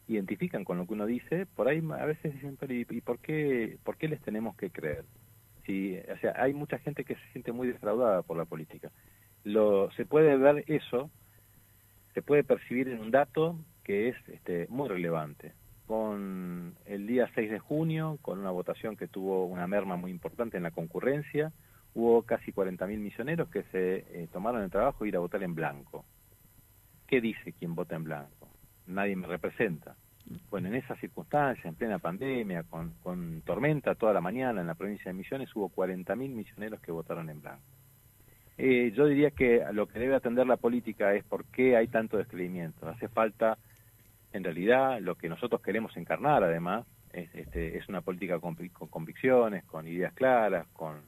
identifican 0.07 0.63
con 0.63 0.77
lo 0.77 0.85
que 0.85 0.93
uno 0.93 1.05
dice, 1.07 1.47
por 1.47 1.67
ahí 1.67 1.83
a 1.97 2.05
veces 2.05 2.33
dicen, 2.33 2.57
pero 2.57 2.73
¿y, 2.73 2.85
por, 3.01 3.19
qué, 3.19 3.77
por 3.83 3.97
qué 3.97 4.07
les 4.07 4.21
tenemos 4.21 4.55
que 4.55 4.69
creer? 4.69 5.05
Si, 5.65 5.97
o 5.97 6.17
sea, 6.19 6.33
hay 6.37 6.53
mucha 6.53 6.77
gente 6.77 7.03
que 7.03 7.15
se 7.15 7.31
siente 7.31 7.51
muy 7.51 7.67
defraudada 7.67 8.21
por 8.21 8.37
la 8.37 8.45
política. 8.45 8.91
Lo, 9.43 9.91
se 9.91 10.05
puede 10.05 10.37
ver 10.37 10.63
eso, 10.67 11.09
se 12.13 12.21
puede 12.21 12.43
percibir 12.43 12.87
en 12.87 12.99
un 12.99 13.09
dato 13.09 13.59
que 13.83 14.09
es 14.09 14.15
este, 14.29 14.67
muy 14.69 14.87
relevante 14.87 15.53
con 15.87 16.75
el 16.85 17.07
día 17.07 17.29
6 17.35 17.51
de 17.51 17.59
junio, 17.59 18.17
con 18.21 18.39
una 18.39 18.51
votación 18.51 18.95
que 18.95 19.07
tuvo 19.07 19.45
una 19.45 19.67
merma 19.67 19.95
muy 19.95 20.11
importante 20.11 20.57
en 20.57 20.63
la 20.63 20.71
concurrencia, 20.71 21.51
hubo 21.95 22.21
casi 22.23 22.51
40.000 22.51 22.97
misioneros 22.97 23.49
que 23.49 23.63
se 23.71 24.05
eh, 24.09 24.27
tomaron 24.31 24.61
el 24.61 24.69
trabajo 24.69 25.03
de 25.03 25.09
ir 25.09 25.15
a 25.15 25.19
votar 25.19 25.41
en 25.43 25.55
blanco. 25.55 26.05
¿Qué 27.07 27.21
dice 27.21 27.53
quien 27.53 27.73
vota 27.73 27.95
en 27.95 28.03
blanco? 28.03 28.49
Nadie 28.87 29.15
me 29.15 29.27
representa. 29.27 29.95
Bueno, 30.49 30.67
en 30.67 30.75
esas 30.75 30.99
circunstancias, 30.99 31.65
en 31.65 31.75
plena 31.75 31.99
pandemia, 31.99 32.63
con, 32.63 32.91
con 33.01 33.41
tormenta 33.41 33.95
toda 33.95 34.13
la 34.13 34.21
mañana 34.21 34.61
en 34.61 34.67
la 34.67 34.73
provincia 34.73 35.09
de 35.09 35.17
Misiones, 35.17 35.55
hubo 35.55 35.69
40.000 35.69 36.15
misioneros 36.29 36.81
que 36.81 36.91
votaron 36.91 37.29
en 37.29 37.41
blanco. 37.41 37.63
Eh, 38.57 38.91
yo 38.95 39.05
diría 39.05 39.31
que 39.31 39.63
lo 39.73 39.87
que 39.87 39.99
debe 39.99 40.15
atender 40.15 40.47
la 40.47 40.57
política 40.57 41.13
es 41.13 41.23
por 41.23 41.45
qué 41.45 41.75
hay 41.77 41.87
tanto 41.87 42.17
descreimiento. 42.17 42.87
Hace 42.87 43.07
falta 43.07 43.57
en 44.33 44.43
realidad 44.43 44.99
lo 45.01 45.15
que 45.15 45.29
nosotros 45.29 45.61
queremos 45.61 45.95
encarnar 45.97 46.43
además 46.43 46.85
es, 47.13 47.33
este, 47.35 47.77
es 47.77 47.87
una 47.87 48.01
política 48.01 48.39
con, 48.39 48.55
convicciones, 48.89 49.63
con 49.65 49.87
ideas 49.87 50.13
claras, 50.13 50.67
con, 50.73 51.01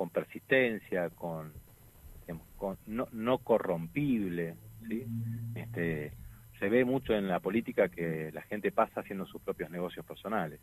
con 0.00 0.08
persistencia, 0.08 1.10
con, 1.10 1.52
con 2.56 2.78
no, 2.86 3.06
no, 3.12 3.36
corrompible. 3.36 4.54
¿sí? 4.88 5.04
Este, 5.54 6.12
se 6.58 6.70
ve 6.70 6.86
mucho 6.86 7.12
en 7.12 7.28
la 7.28 7.40
política 7.40 7.90
que 7.90 8.30
la 8.32 8.40
gente 8.40 8.72
pasa 8.72 9.00
haciendo 9.00 9.26
sus 9.26 9.42
propios 9.42 9.68
negocios 9.68 10.06
personales. 10.06 10.58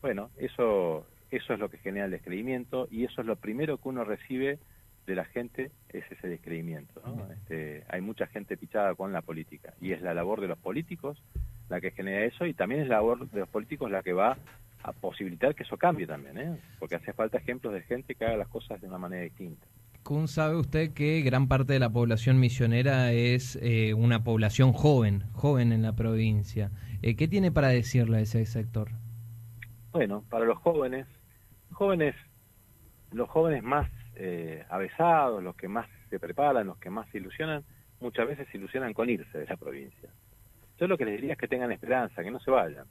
Bueno, 0.00 0.30
eso, 0.38 1.06
eso 1.30 1.52
es 1.52 1.60
lo 1.60 1.68
que 1.68 1.76
genera 1.76 2.06
el 2.06 2.12
descreimiento 2.12 2.88
y 2.90 3.04
eso 3.04 3.20
es 3.20 3.26
lo 3.26 3.36
primero 3.36 3.76
que 3.76 3.90
uno 3.90 4.04
recibe 4.04 4.58
de 5.06 5.14
la 5.14 5.26
gente 5.26 5.70
es 5.90 6.10
ese 6.10 6.26
descreimiento. 6.26 7.02
Este, 7.30 7.84
hay 7.90 8.00
mucha 8.00 8.26
gente 8.26 8.56
pichada 8.56 8.94
con 8.94 9.12
la 9.12 9.20
política 9.20 9.74
y 9.82 9.92
es 9.92 10.00
la 10.00 10.14
labor 10.14 10.40
de 10.40 10.48
los 10.48 10.58
políticos 10.58 11.22
la 11.68 11.82
que 11.82 11.90
genera 11.90 12.24
eso 12.24 12.46
y 12.46 12.54
también 12.54 12.80
es 12.80 12.88
la 12.88 12.96
labor 12.96 13.28
de 13.28 13.40
los 13.40 13.50
políticos 13.50 13.90
la 13.90 14.02
que 14.02 14.14
va 14.14 14.38
a 14.82 14.92
posibilitar 14.92 15.54
que 15.54 15.64
eso 15.64 15.76
cambie 15.76 16.06
también, 16.06 16.38
¿eh? 16.38 16.60
porque 16.78 16.96
hace 16.96 17.12
falta 17.12 17.38
ejemplos 17.38 17.74
de 17.74 17.82
gente 17.82 18.14
que 18.14 18.24
haga 18.24 18.36
las 18.36 18.48
cosas 18.48 18.80
de 18.80 18.86
una 18.86 18.98
manera 18.98 19.22
distinta. 19.22 19.66
Kun, 20.02 20.28
sabe 20.28 20.56
usted 20.56 20.94
que 20.94 21.20
gran 21.20 21.48
parte 21.48 21.74
de 21.74 21.78
la 21.78 21.90
población 21.90 22.40
misionera 22.40 23.12
es 23.12 23.58
eh, 23.60 23.92
una 23.92 24.24
población 24.24 24.72
joven, 24.72 25.24
joven 25.32 25.72
en 25.72 25.82
la 25.82 25.94
provincia. 25.94 26.70
Eh, 27.02 27.16
¿Qué 27.16 27.28
tiene 27.28 27.52
para 27.52 27.68
decirle 27.68 28.18
a 28.18 28.20
ese 28.20 28.46
sector? 28.46 28.88
Bueno, 29.92 30.24
para 30.30 30.44
los 30.46 30.58
jóvenes, 30.58 31.06
jóvenes, 31.72 32.14
los 33.12 33.28
jóvenes 33.28 33.62
más 33.62 33.90
eh, 34.14 34.64
avesados, 34.70 35.42
los 35.42 35.56
que 35.56 35.68
más 35.68 35.88
se 36.08 36.18
preparan, 36.18 36.66
los 36.66 36.78
que 36.78 36.90
más 36.90 37.08
se 37.10 37.18
ilusionan, 37.18 37.64
muchas 38.00 38.28
veces 38.28 38.48
se 38.50 38.56
ilusionan 38.56 38.94
con 38.94 39.10
irse 39.10 39.38
de 39.38 39.46
la 39.46 39.56
provincia. 39.56 40.08
Yo 40.78 40.86
lo 40.86 40.96
que 40.96 41.04
les 41.04 41.16
diría 41.16 41.32
es 41.32 41.38
que 41.38 41.48
tengan 41.48 41.72
esperanza, 41.72 42.22
que 42.22 42.30
no 42.30 42.40
se 42.40 42.50
vayan. 42.50 42.86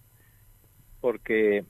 Porque 0.99 1.65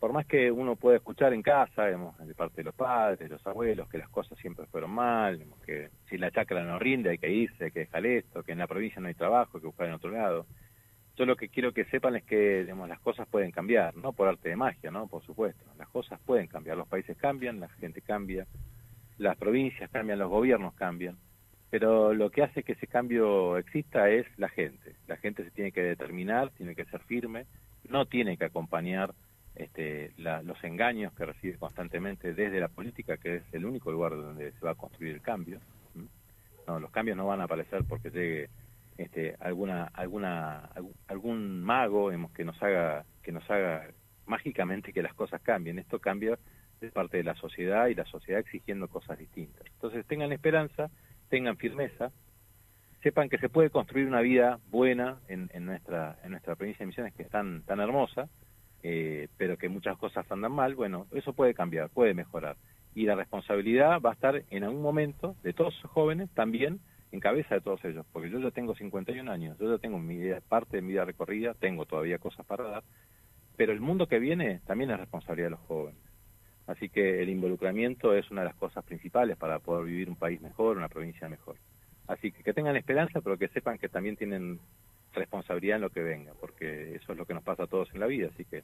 por 0.00 0.14
más 0.14 0.24
que 0.24 0.50
uno 0.50 0.76
pueda 0.76 0.96
escuchar 0.96 1.34
en 1.34 1.42
casa, 1.42 1.84
de 1.84 2.34
parte 2.34 2.56
de 2.56 2.64
los 2.64 2.74
padres, 2.74 3.18
de 3.18 3.28
los 3.28 3.46
abuelos, 3.46 3.86
que 3.86 3.98
las 3.98 4.08
cosas 4.08 4.38
siempre 4.38 4.64
fueron 4.66 4.90
mal, 4.92 5.44
que 5.64 5.90
si 6.08 6.16
la 6.16 6.30
chacra 6.30 6.64
no 6.64 6.78
rinde 6.78 7.10
hay 7.10 7.18
que 7.18 7.30
irse, 7.30 7.66
hay 7.66 7.70
que 7.70 7.80
dejar 7.80 8.06
esto, 8.06 8.42
que 8.42 8.52
en 8.52 8.58
la 8.58 8.66
provincia 8.66 9.00
no 9.00 9.08
hay 9.08 9.14
trabajo, 9.14 9.58
hay 9.58 9.60
que 9.60 9.66
buscar 9.66 9.88
en 9.88 9.92
otro 9.92 10.10
lado. 10.10 10.46
Yo 11.16 11.26
lo 11.26 11.36
que 11.36 11.50
quiero 11.50 11.72
que 11.72 11.84
sepan 11.84 12.16
es 12.16 12.24
que 12.24 12.62
digamos, 12.62 12.88
las 12.88 12.98
cosas 13.00 13.28
pueden 13.28 13.50
cambiar, 13.50 13.94
no 13.94 14.14
por 14.14 14.26
arte 14.26 14.48
de 14.48 14.56
magia, 14.56 14.90
no, 14.90 15.06
por 15.06 15.22
supuesto. 15.22 15.62
Las 15.76 15.88
cosas 15.88 16.18
pueden 16.24 16.46
cambiar, 16.46 16.78
los 16.78 16.88
países 16.88 17.18
cambian, 17.18 17.60
la 17.60 17.68
gente 17.68 18.00
cambia, 18.00 18.46
las 19.18 19.36
provincias 19.36 19.90
cambian, 19.90 20.18
los 20.18 20.30
gobiernos 20.30 20.72
cambian. 20.72 21.18
Pero 21.68 22.14
lo 22.14 22.30
que 22.30 22.42
hace 22.42 22.62
que 22.62 22.72
ese 22.72 22.86
cambio 22.86 23.58
exista 23.58 24.08
es 24.08 24.26
la 24.38 24.48
gente. 24.48 24.96
La 25.06 25.18
gente 25.18 25.44
se 25.44 25.50
tiene 25.50 25.72
que 25.72 25.82
determinar, 25.82 26.50
tiene 26.56 26.74
que 26.74 26.86
ser 26.86 27.00
firme, 27.02 27.44
no 27.86 28.06
tiene 28.06 28.38
que 28.38 28.46
acompañar 28.46 29.12
este, 29.60 30.12
los 30.16 30.64
engaños 30.64 31.12
que 31.12 31.26
recibe 31.26 31.58
constantemente 31.58 32.32
desde 32.32 32.60
la 32.60 32.68
política, 32.68 33.18
que 33.18 33.36
es 33.36 33.42
el 33.52 33.66
único 33.66 33.92
lugar 33.92 34.12
donde 34.12 34.52
se 34.52 34.64
va 34.64 34.70
a 34.70 34.74
construir 34.74 35.14
el 35.14 35.20
cambio. 35.20 35.60
No, 36.66 36.80
los 36.80 36.90
cambios 36.90 37.16
no 37.16 37.26
van 37.26 37.42
a 37.42 37.44
aparecer 37.44 37.84
porque 37.86 38.10
llegue 38.10 38.48
este, 38.96 39.36
alguna 39.40 39.84
alguna 39.94 40.70
algún 41.08 41.62
mago 41.62 42.10
que 42.34 42.44
nos 42.44 42.62
haga 42.62 43.04
que 43.22 43.32
nos 43.32 43.48
haga 43.50 43.88
mágicamente 44.26 44.92
que 44.92 45.02
las 45.02 45.14
cosas 45.14 45.40
cambien 45.42 45.78
esto 45.78 45.98
cambia 45.98 46.38
de 46.80 46.90
parte 46.90 47.16
de 47.16 47.24
la 47.24 47.34
sociedad 47.34 47.88
y 47.88 47.94
la 47.94 48.04
sociedad 48.04 48.40
exigiendo 48.40 48.88
cosas 48.88 49.18
distintas 49.18 49.64
entonces 49.66 50.06
tengan 50.06 50.32
esperanza 50.32 50.90
tengan 51.30 51.56
firmeza 51.56 52.12
sepan 53.02 53.30
que 53.30 53.38
se 53.38 53.48
puede 53.48 53.70
construir 53.70 54.06
una 54.06 54.20
vida 54.20 54.60
buena 54.70 55.18
en, 55.28 55.50
en 55.54 55.64
nuestra 55.64 56.18
en 56.22 56.32
nuestra 56.32 56.54
provincia 56.54 56.84
de 56.84 56.88
Misiones 56.88 57.14
que 57.14 57.22
es 57.22 57.30
tan 57.30 57.62
tan 57.62 57.80
hermosa 57.80 58.28
eh, 58.82 59.28
pero 59.36 59.56
que 59.56 59.68
muchas 59.68 59.96
cosas 59.98 60.30
andan 60.30 60.52
mal 60.52 60.74
bueno 60.74 61.06
eso 61.12 61.32
puede 61.32 61.54
cambiar 61.54 61.90
puede 61.90 62.14
mejorar 62.14 62.56
y 62.94 63.04
la 63.04 63.14
responsabilidad 63.14 64.00
va 64.00 64.10
a 64.10 64.14
estar 64.14 64.42
en 64.50 64.64
algún 64.64 64.82
momento 64.82 65.36
de 65.42 65.52
todos 65.52 65.74
los 65.82 65.92
jóvenes 65.92 66.30
también 66.34 66.80
en 67.12 67.20
cabeza 67.20 67.56
de 67.56 67.60
todos 67.60 67.84
ellos, 67.84 68.06
porque 68.12 68.30
yo 68.30 68.38
ya 68.38 68.50
tengo 68.50 68.74
51 68.74 69.30
años, 69.30 69.58
yo 69.58 69.70
ya 69.70 69.78
tengo 69.78 69.98
mi 69.98 70.16
vida, 70.16 70.40
parte 70.48 70.76
de 70.76 70.82
mi 70.82 70.92
vida 70.92 71.04
recorrida, 71.04 71.54
tengo 71.54 71.84
todavía 71.84 72.18
cosas 72.18 72.46
para 72.46 72.64
dar, 72.64 72.84
pero 73.56 73.72
el 73.72 73.80
mundo 73.80 74.06
que 74.06 74.18
viene 74.18 74.60
también 74.66 74.90
es 74.90 74.98
responsabilidad 74.98 75.46
de 75.46 75.50
los 75.50 75.60
jóvenes. 75.60 76.00
Así 76.66 76.88
que 76.88 77.20
el 77.20 77.28
involucramiento 77.28 78.14
es 78.14 78.30
una 78.30 78.42
de 78.42 78.48
las 78.48 78.56
cosas 78.56 78.84
principales 78.84 79.36
para 79.36 79.58
poder 79.58 79.86
vivir 79.86 80.08
un 80.08 80.14
país 80.14 80.40
mejor, 80.40 80.76
una 80.76 80.88
provincia 80.88 81.28
mejor. 81.28 81.56
Así 82.06 82.30
que 82.30 82.44
que 82.44 82.54
tengan 82.54 82.76
esperanza, 82.76 83.20
pero 83.20 83.36
que 83.36 83.48
sepan 83.48 83.78
que 83.78 83.88
también 83.88 84.16
tienen 84.16 84.60
responsabilidad 85.12 85.76
en 85.76 85.82
lo 85.82 85.90
que 85.90 86.02
venga, 86.02 86.32
porque 86.40 86.94
eso 86.94 87.12
es 87.12 87.18
lo 87.18 87.26
que 87.26 87.34
nos 87.34 87.42
pasa 87.42 87.64
a 87.64 87.66
todos 87.66 87.88
en 87.92 88.00
la 88.00 88.06
vida. 88.06 88.28
Así 88.32 88.44
que 88.44 88.62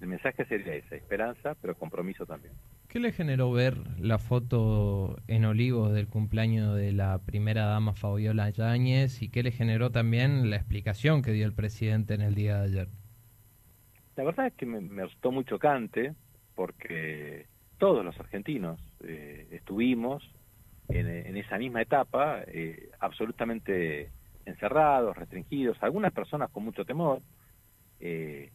el 0.00 0.06
mensaje 0.06 0.44
sería 0.46 0.74
ese, 0.74 0.96
esperanza, 0.96 1.54
pero 1.60 1.74
compromiso 1.74 2.26
también. 2.26 2.54
¿Qué 2.88 3.00
le 3.00 3.12
generó 3.12 3.52
ver 3.52 3.76
la 3.98 4.18
foto 4.18 5.16
en 5.28 5.44
Olivos 5.44 5.92
del 5.92 6.08
cumpleaños 6.08 6.76
de 6.76 6.92
la 6.92 7.18
primera 7.18 7.66
dama 7.66 7.92
Fabiola 7.94 8.50
Yáñez 8.50 9.22
y 9.22 9.28
qué 9.28 9.42
le 9.42 9.52
generó 9.52 9.90
también 9.90 10.50
la 10.50 10.56
explicación 10.56 11.22
que 11.22 11.32
dio 11.32 11.46
el 11.46 11.52
presidente 11.52 12.14
en 12.14 12.22
el 12.22 12.34
día 12.34 12.58
de 12.58 12.64
ayer? 12.64 12.88
La 14.16 14.24
verdad 14.24 14.46
es 14.48 14.54
que 14.54 14.66
me, 14.66 14.80
me 14.80 15.04
resultó 15.04 15.32
muy 15.32 15.44
chocante 15.44 16.14
porque 16.54 17.46
todos 17.78 18.04
los 18.04 18.18
argentinos 18.20 18.78
eh, 19.02 19.48
estuvimos 19.50 20.22
en, 20.88 21.36
esa 21.36 21.56
misma 21.58 21.82
etapa 21.82 22.42
eh, 22.46 22.90
absolutamente 23.00 24.10
encerrados, 24.44 25.16
restringidos, 25.16 25.76
algunas 25.82 26.12
personas 26.12 26.50
con 26.50 26.64
mucho 26.64 26.84
temor, 26.84 27.20
eh, 28.00 28.50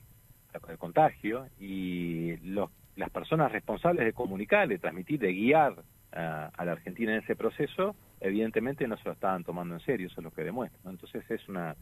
el 0.69 0.77
contagio 0.77 1.47
y 1.59 2.37
los, 2.37 2.69
las 2.95 3.09
personas 3.09 3.51
responsables 3.51 4.05
de 4.05 4.13
comunicar, 4.13 4.67
de 4.67 4.79
transmitir, 4.79 5.19
de 5.19 5.33
guiar 5.33 5.83
a, 6.11 6.65
la 6.65 6.71
Argentina 6.71 7.13
en 7.13 7.23
ese 7.23 7.35
proceso, 7.35 7.95
evidentemente 8.21 8.87
no 8.87 8.97
se 8.97 9.03
lo 9.05 9.11
estaban 9.11 9.43
tomando 9.43 9.75
en 9.75 9.81
serio, 9.81 10.07
eso 10.07 10.21
es 10.21 10.23
lo 10.23 10.31
que 10.31 10.43
demuestra. 10.43 10.89
Entonces 10.89 11.29
es 11.29 11.47
una 11.49 11.75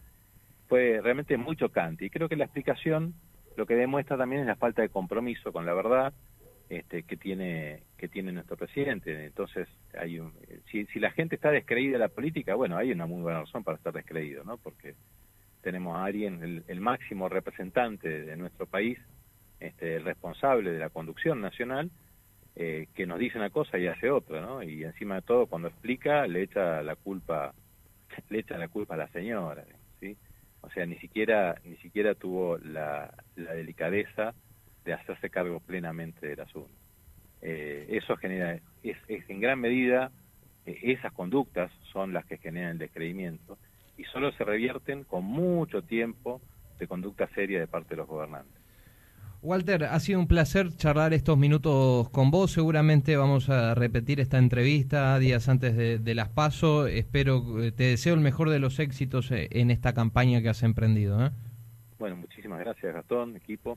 fue 0.68 1.00
realmente 1.02 1.36
muy 1.36 1.56
chocante 1.56 2.06
y 2.06 2.10
creo 2.10 2.28
que 2.28 2.36
la 2.36 2.44
explicación 2.44 3.14
lo 3.56 3.66
que 3.66 3.74
demuestra 3.74 4.16
también 4.16 4.40
es 4.40 4.46
la 4.46 4.56
falta 4.56 4.82
de 4.82 4.88
compromiso 4.88 5.52
con 5.52 5.66
la 5.66 5.74
verdad 5.74 6.12
este, 6.68 7.02
que 7.02 7.16
tiene 7.16 7.82
que 7.96 8.08
tiene 8.08 8.32
nuestro 8.32 8.56
presidente. 8.56 9.26
Entonces, 9.26 9.68
hay 9.98 10.18
un, 10.18 10.32
si, 10.70 10.86
si 10.86 11.00
la 11.00 11.10
gente 11.10 11.36
está 11.36 11.50
descreída 11.50 11.92
de 11.92 11.98
la 11.98 12.08
política, 12.08 12.54
bueno, 12.54 12.76
hay 12.76 12.92
una 12.92 13.06
muy 13.06 13.22
buena 13.22 13.40
razón 13.40 13.64
para 13.64 13.76
estar 13.76 13.92
descreído, 13.92 14.44
¿no? 14.44 14.58
Porque 14.58 14.94
tenemos 15.62 15.96
a 15.96 16.04
alguien, 16.04 16.64
el, 16.66 16.80
máximo 16.80 17.28
representante 17.28 18.08
de 18.08 18.36
nuestro 18.36 18.66
país, 18.66 18.98
este, 19.60 19.96
el 19.96 20.04
responsable 20.04 20.72
de 20.72 20.78
la 20.78 20.90
conducción 20.90 21.40
nacional, 21.40 21.90
eh, 22.56 22.88
que 22.94 23.06
nos 23.06 23.18
dice 23.18 23.38
una 23.38 23.50
cosa 23.50 23.78
y 23.78 23.86
hace 23.86 24.10
otra, 24.10 24.40
¿no? 24.40 24.62
Y 24.62 24.84
encima 24.84 25.16
de 25.16 25.22
todo, 25.22 25.46
cuando 25.46 25.68
explica, 25.68 26.26
le 26.26 26.42
echa 26.42 26.82
la 26.82 26.96
culpa, 26.96 27.54
le 28.28 28.40
echa 28.40 28.58
la 28.58 28.68
culpa 28.68 28.94
a 28.94 28.98
la 28.98 29.08
señora, 29.08 29.64
¿sí? 30.00 30.16
O 30.60 30.70
sea, 30.70 30.86
ni 30.86 30.96
siquiera, 30.96 31.60
ni 31.64 31.76
siquiera 31.76 32.14
tuvo 32.14 32.58
la 32.58 33.14
delicadeza 33.36 34.34
de 34.84 34.92
hacerse 34.92 35.30
cargo 35.30 35.60
plenamente 35.60 36.26
del 36.26 36.40
asunto. 36.40 36.72
Eh, 37.42 37.86
eso 37.90 38.16
genera, 38.16 38.58
es, 38.82 38.96
es 39.08 39.28
en 39.28 39.40
gran 39.40 39.60
medida, 39.60 40.10
eh, 40.66 40.78
esas 40.82 41.12
conductas 41.12 41.70
son 41.92 42.12
las 42.12 42.24
que 42.24 42.38
generan 42.38 42.72
el 42.72 42.78
descreimiento 42.78 43.58
y 43.96 44.04
solo 44.04 44.32
se 44.32 44.44
revierten 44.44 45.04
con 45.04 45.24
mucho 45.24 45.82
tiempo 45.82 46.40
de 46.78 46.86
conducta 46.86 47.28
seria 47.34 47.60
de 47.60 47.66
parte 47.66 47.90
de 47.90 47.96
los 47.96 48.08
gobernantes. 48.08 48.64
Walter, 49.42 49.84
ha 49.84 50.00
sido 50.00 50.20
un 50.20 50.26
placer 50.26 50.74
charlar 50.74 51.12
estos 51.12 51.36
minutos 51.36 52.08
con 52.08 52.30
vos. 52.30 52.50
Seguramente 52.50 53.14
vamos 53.14 53.50
a 53.50 53.74
repetir 53.74 54.18
esta 54.18 54.38
entrevista 54.38 55.18
días 55.18 55.50
antes 55.50 55.76
de, 55.76 56.14
las 56.14 56.30
PASO. 56.30 56.86
Espero, 56.86 57.62
eh, 57.62 57.70
te 57.70 57.84
deseo 57.84 58.14
el 58.14 58.20
mejor 58.20 58.48
de 58.48 58.58
los 58.58 58.78
éxitos 58.78 59.30
en 59.30 59.70
esta 59.70 59.92
campaña 59.92 60.40
que 60.40 60.48
has 60.48 60.62
emprendido. 60.62 61.26
¿eh? 61.26 61.30
Bueno, 61.98 62.16
muchísimas 62.16 62.58
gracias, 62.58 62.94
Gastón, 62.94 63.36
equipo, 63.36 63.76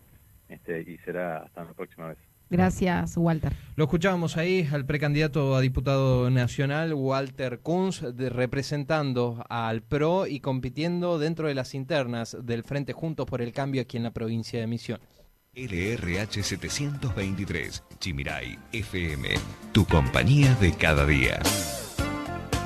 este, 0.49 0.81
y 0.81 0.97
será 0.99 1.39
hasta 1.39 1.63
la 1.63 1.73
próxima 1.73 2.07
vez. 2.09 2.17
Gracias, 2.49 3.17
Walter. 3.17 3.51
Lo 3.75 3.85
escuchábamos 3.85 4.37
ahí 4.37 4.67
al 4.71 4.85
precandidato 4.85 5.55
a 5.55 5.61
diputado 5.61 6.29
nacional, 6.29 6.93
Walter 6.93 7.59
Kunz, 7.59 8.01
representando 8.01 9.43
al 9.49 9.81
PRO 9.81 10.27
y 10.27 10.39
compitiendo 10.39 11.19
dentro 11.19 11.49
de 11.49 11.55
las 11.55 11.75
internas 11.75 12.37
del 12.41 12.63
Frente 12.63 12.93
Juntos 12.93 13.25
por 13.25 13.41
el 13.41 13.51
Cambio 13.51 13.81
aquí 13.81 13.97
en 13.97 14.03
la 14.03 14.11
provincia 14.11 14.59
de 14.59 14.67
Misiones. 14.67 15.07
LRH 15.55 16.43
723, 16.43 17.83
Chimiray 17.99 18.57
FM, 18.71 19.29
tu 19.73 19.85
compañía 19.85 20.53
de 20.55 20.71
cada 20.71 21.05
día. 21.05 21.39